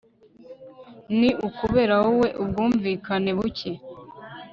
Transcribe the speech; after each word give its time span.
Ni 1.19 1.29
ukubera 1.47 1.93
wowe 2.03 2.27
ubwumvikane 2.41 3.31
buke 3.37 3.71